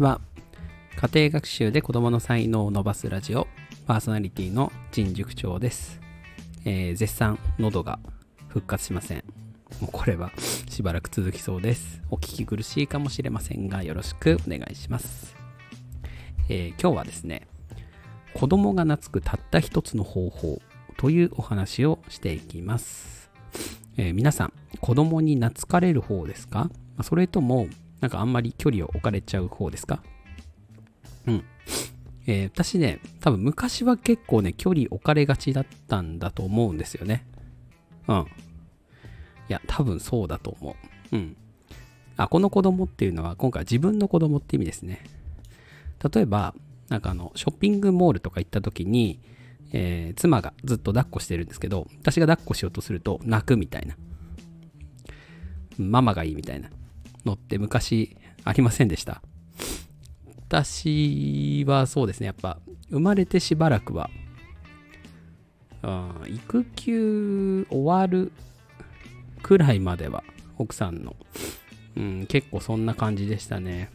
[0.00, 0.20] は。
[0.96, 3.46] 家庭学習で子供の才能を伸ばすラジオ
[3.86, 6.00] パーソナリティの陳塾長です、
[6.64, 7.98] えー絶賛喉が
[8.48, 9.24] 復活しません。
[9.80, 10.32] もうこれは
[10.68, 12.02] しばらく続きそうです。
[12.10, 15.36] お聞き苦しいかもしれませんがよろしくお願いします、
[16.48, 17.46] えー今日はですね
[18.34, 20.60] 子供が懐くたった一つの方法
[20.96, 23.30] というお話をしていきます、
[23.96, 26.70] えー皆さん子供に懐かれる方ですか？
[26.96, 27.68] まそれとも
[28.00, 30.02] なんかあんまり距離を置かれちゃう方ですか？
[31.26, 31.44] うん。
[32.26, 37.26] えー私ね、多分昔は結構ね、距離置かれがちだったんだと思うんですよね。
[38.08, 38.18] うん。
[38.18, 38.24] い
[39.48, 40.76] や、多分そうだと思
[41.12, 41.16] う。
[41.16, 41.36] うん。
[42.16, 45.02] あ、この子供っていうのは、今回自分の子供って意味ですね。
[46.12, 46.54] 例えば、
[46.88, 49.20] なんかあの、ショッピングモールとか行った時に、
[49.72, 53.96] えー妻がずっと抱っこしてるんですけど、私が抱っこしようとすると泣くみたいな。
[55.78, 56.68] ママがいいみたいな
[57.26, 59.22] のって昔ありませんでした
[60.48, 62.58] 私はそうですね、やっぱ
[62.90, 64.10] 生まれてしばらくは、
[65.82, 68.32] うん育休終わる
[69.42, 70.24] くらいまでは
[70.58, 71.16] 奥さんの、
[71.96, 73.90] うん、結構そんな感じでしたね。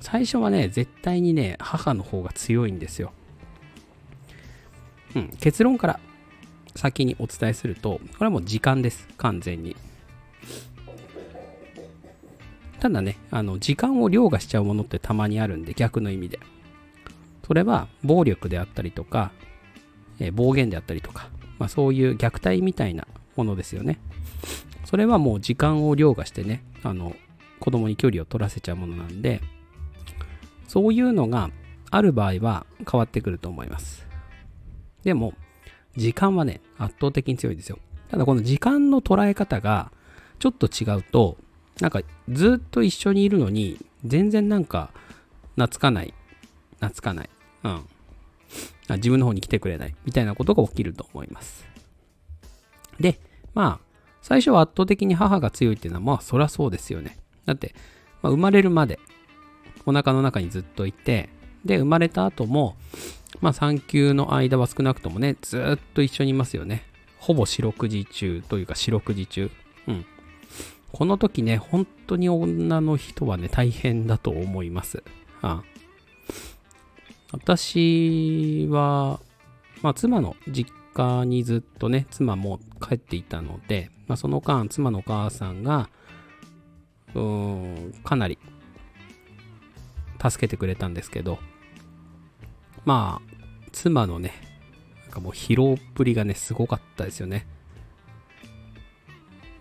[0.00, 3.12] 最初はね、絶対にね、母の方が強いんですよ。
[5.16, 6.00] うん、結論から
[6.76, 9.76] 先にお伝えすると、これはもう時間です、完全に。
[12.80, 16.38] ただね、あの、時間を凌駕しちゃうものってたまにあるんで、逆の意味で。
[17.46, 19.32] それは、暴力であったりとか、
[20.20, 23.98] えー暴言であったりとか、まあそういう虐待みたいなものですよね。
[24.84, 27.14] それはもう時間を凌駕してね、あの、
[27.60, 29.40] 子供に距離を取らせちゃうものなんで、
[30.66, 31.50] そういうのが
[31.90, 34.06] ある場合は変わってくると思います。
[35.04, 35.34] でも、
[35.96, 37.78] 時間はね、圧倒的に強いですよ。
[38.10, 39.90] ただこの時間の捉え方が
[40.38, 41.36] ちょっと違うと、
[41.80, 44.90] なんかずっと一緒にいるのに、全然なんか
[45.54, 46.14] 懐かない、
[46.80, 47.30] 懐かない、
[47.64, 47.84] うん。
[48.96, 51.66] 自分の方に来てくれない、みたいなことが起きると思います。
[52.98, 53.20] で、
[53.54, 53.88] まあ、
[54.22, 57.18] 最初は圧倒的に母が強いっていうのは、まあ、そりゃそうですよね。
[57.44, 57.74] だって、
[58.22, 58.98] まあ、生まれるまで、
[59.86, 61.30] お腹の中にずっといて、
[61.64, 62.76] で、生まれた後も、
[63.40, 66.84] まあ、産休の間は少なくともね、ずっと一緒にいますよね。
[67.18, 69.50] ほぼ四六時中というか四六時中。
[69.86, 70.06] うん。
[70.92, 75.02] この時ね、本当に女の人はね、大変だと思います。
[75.42, 75.78] ああ
[77.32, 79.20] 私は、
[79.82, 85.90] まあ、妻の実家にずっとね、妻も帰っていたので、まあ、その間、妻のお母さんが、
[87.14, 87.22] うー
[87.90, 88.38] ん、かなり、
[90.20, 91.38] 助けてくれたんですけど、
[92.84, 94.32] まあ、妻のね、
[95.04, 97.46] なんかもう疲労っぷりがね、すごかったですよね。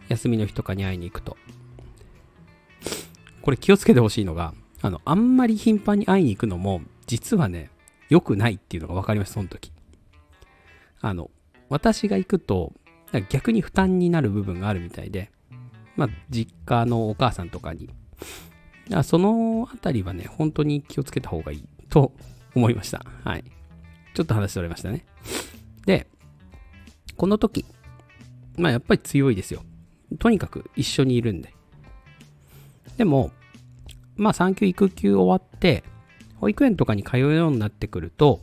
[0.10, 1.38] 休みの日とかに会いに行くと。
[3.42, 7.70] これ気をつけてほしいのが、あの、あんまり頻繁に会いに行くのも、実はね、
[8.10, 9.72] 良くないっていうのが分かりました、その時。
[11.02, 11.32] あの、
[11.70, 12.74] 私が行くと、
[13.30, 15.32] 逆に負担になる部分があるみたいで、
[15.96, 17.90] まあ、実家のお母さんとかに。
[18.94, 22.14] あそのあたりはね、本当に気をつけた方がいいと
[22.56, 23.06] 思いました。
[23.24, 23.44] はい。
[24.14, 25.06] ちょっと話それましたね。
[25.86, 26.08] で、
[27.18, 27.66] この時、
[28.58, 29.64] まあやっぱり強いですよ。
[30.20, 31.54] とにかく一緒にいるんで。
[32.98, 33.32] でも、
[34.16, 35.84] まあ産休育休終わって、
[36.38, 38.42] 保育園とかに通うようになってくると、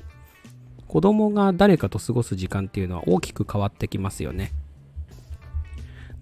[0.86, 4.52] 子供が誰かと過ごす時間っていうのは大きく変わってきますよね。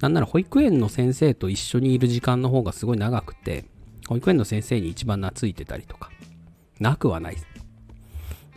[0.00, 3.64] なんなら保育園の先生と一緒にいる時間の方がすごい長くて、
[4.08, 6.10] 保育園の先生に一番懐いてたりとか、
[6.80, 7.36] なくはない。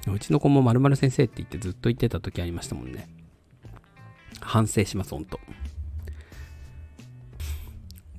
[0.08, 3.08] うちの子も〇〇先生って言ってずっと言ってた時ありましたもんね。
[4.40, 5.40] 反省します、ほんと。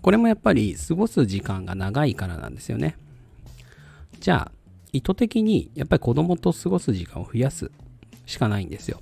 [0.06, 2.96] これもやっぱり過ごす時間が長いからなんですよね。
[4.20, 4.52] じゃあ、
[4.92, 7.72] 意図的にやっぱり子供と過ごす時間を増やす
[8.24, 9.00] しかないんですよ。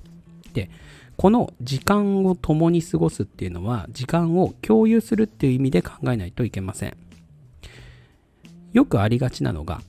[0.53, 0.71] で、
[1.15, 6.97] この時間を共に過ごすっていうのは、時間を共有するっていう意味で考えないといけません。
[8.73, 9.83] よくありがちなのが、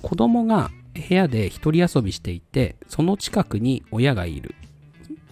[0.00, 4.54] 子供が部屋で一人遊びしていて、その近くに親がいる。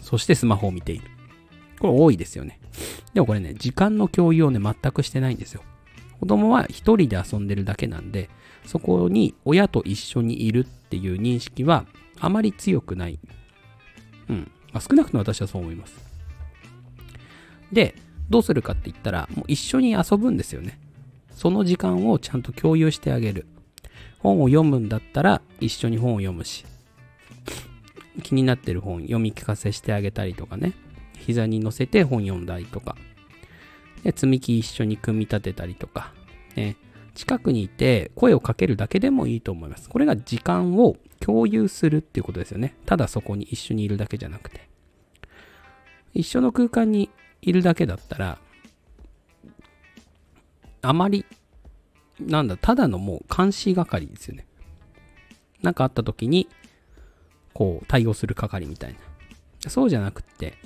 [0.00, 1.06] そしてスマホを見ている。
[1.81, 2.61] これ多いですよね。
[3.12, 5.62] でもこれね、時間の共有をね、全くしてないんですよ。
[6.21, 8.31] 子供は一人で遊んでるだけなんで、
[8.67, 11.87] そこに親と一緒にいるっていう認識は
[12.19, 13.19] あまり強くない。
[14.29, 14.50] うん。
[14.73, 15.94] まあ、少なくとも私はそう思います。
[17.73, 17.94] で、
[18.31, 20.79] どうするかって言ったら、もう一緒に遊ぶんですよね。
[21.31, 23.47] その時間をちゃんと共有してあげる。
[24.21, 26.65] 本を読むんだったら一緒に本を読むし、
[28.23, 30.73] 気になってる本読み聞かせしてあげたりとかね。
[31.25, 32.97] 膝に乗せて本読んだりとか。
[34.03, 36.12] で、積み木一緒に組み立てたりとか。
[36.55, 36.76] ね。
[37.15, 39.88] 近くにいて声をかけるだけでもいいと思います。
[39.88, 42.75] これが時間を共有するっていうことですよね。
[42.87, 44.69] ただそこに一緒にいるだけじゃなくて。
[46.12, 47.11] 一緒の空間に
[47.41, 48.38] いるだけだったら、
[50.82, 51.25] あまり、
[52.21, 54.47] なんだ、ただのもう監視係ですよね。
[55.62, 56.49] なんかあった時に、
[57.53, 58.94] こう、対応する係みたい
[59.65, 59.71] な。
[59.71, 60.59] そうじゃなくって、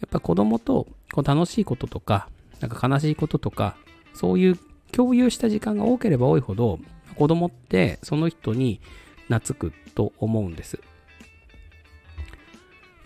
[0.00, 2.28] やっぱ子供とこう楽しいこととか、
[2.60, 3.76] なんか悲しいこととか、
[4.14, 4.58] そういう
[4.92, 6.78] 共有した時間が多ければ多いほど、
[7.16, 8.80] 子供ってその人に
[9.28, 10.80] 懐くと思うんです。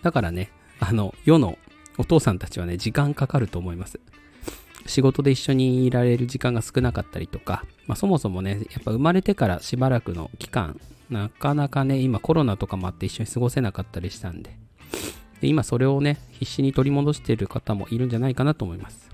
[0.02, 0.50] だからね、
[0.81, 1.58] あの、世の
[1.99, 4.00] お父さんたちはね、時間かかると思います。
[4.87, 10.79] 仕事で一緒にいられる時間が少なかったりとか、まあ、そもそもね、やっぱ生まれてからしばらくの期間、
[11.11, 14.56] なかなかね、今コロナとかもあって一緒に過ごせなかったりしたんで、
[15.41, 19.11] で今それをね、必死に取り戻している方もいるんじゃないかなと思います。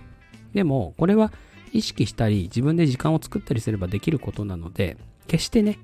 [0.54, 1.32] でも、これは
[1.72, 4.96] 意識したり、自分で時間を作ったりすればできることなので、
[5.26, 5.78] 決してね、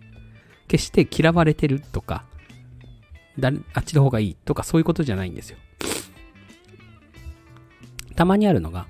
[0.68, 2.24] 決して嫌われてるとか、
[3.74, 5.58] あっちの方がいいとかそういうことじゃないんですよ。
[8.16, 8.88] たまにあるのが、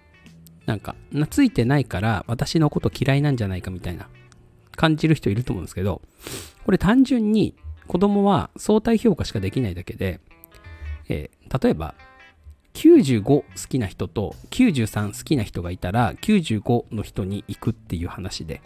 [0.66, 4.08] なんか、懐いてないから私のこと嫌いなんじゃないかみたいな
[4.74, 6.00] 感じる人いると思うんですけど、
[6.64, 7.54] これ単純に
[7.86, 10.20] 子供は相対評価しかできないだけで、
[11.08, 11.94] えー、例えば、
[12.74, 18.60] 95好きな人と93好きな人がいたら95の人に行くっていう話で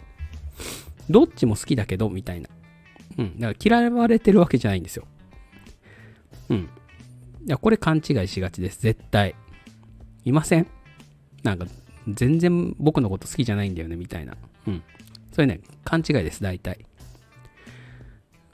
[1.09, 2.49] どっちも好きだけどみたいな。
[3.17, 3.39] うん。
[3.39, 5.05] だから嫌われてるわけじゃないんですよ。
[6.49, 6.57] うん。
[6.57, 6.69] い
[7.47, 8.81] やこれ勘違いしがちです。
[8.81, 9.35] 絶対。
[10.23, 10.67] いません。
[11.43, 11.65] なんか
[12.07, 14.35] 全然僕のこと好きじゃないんだよねみたいな。
[14.67, 14.83] うん。
[15.31, 16.85] それね勘違いです大体。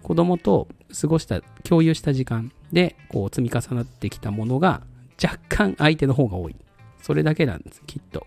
[0.07, 0.69] 子供と
[1.01, 4.81] 過ごした共有した時間でこう積み重なってきたものが
[5.21, 6.55] 若干相手の方が多い。
[7.01, 8.25] それだけなんです、きっと。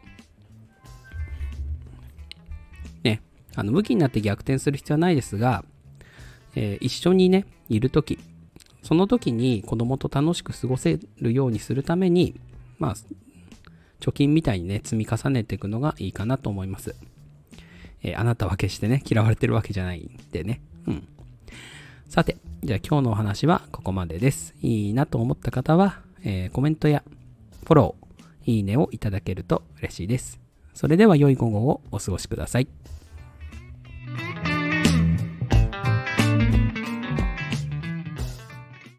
[3.02, 3.22] ね、
[3.54, 5.64] あの、武器になって逆転する必要はないですが、
[6.54, 8.18] えー、一緒にね、いるとき、
[8.82, 12.38] その時に子供と楽しく過ごせるようにするために、
[12.78, 12.94] まあ、
[14.00, 16.94] 貯金みたいにね、積み重ねていくのがいいかなと思います。
[18.02, 20.60] えー、あなたは決してね、嫌われてるわけじゃないんでね。
[20.86, 21.08] うん。
[22.10, 24.52] さて、じゃあ今日のお話はここまでです。
[24.62, 27.04] いいなと思った方は、えー、コメントや
[27.62, 30.40] フォロー、いいねをいただけると嬉しいです。
[30.74, 32.66] それでは良い午後をお過ごしください。